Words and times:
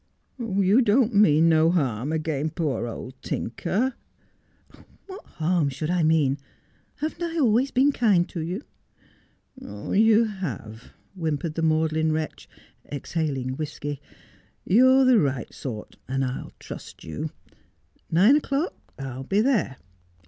'You 0.63 0.81
don't 0.81 1.13
mean 1.13 1.47
no 1.47 1.69
harm 1.69 2.11
agen 2.11 2.49
poor 2.49 2.87
old 2.87 3.13
Tinker?'' 3.21 3.93
What 5.05 5.23
harm 5.37 5.69
should 5.69 5.91
I 5.91 6.01
mean 6.01 6.39
1 7.01 7.11
Haven't 7.11 7.21
I 7.37 7.37
always 7.37 7.69
been 7.69 7.91
kind 7.91 8.27
to 8.29 8.39
you 8.39 8.63
1 9.59 9.93
''You 10.01 10.23
have,' 10.23 10.93
whimpered 11.13 11.53
the 11.53 11.61
maudlin 11.61 12.11
wretch, 12.11 12.49
exhaling 12.91 13.49
whisky.' 13.49 14.01
You're 14.65 15.05
the 15.05 15.19
right 15.19 15.53
sort, 15.53 15.97
and 16.07 16.25
I'll 16.25 16.53
trust 16.57 17.03
you. 17.03 17.29
Nine 18.09 18.37
o'clock? 18.37 18.73
I'll 18.97 19.23
be 19.25 19.39
there. 19.39 19.77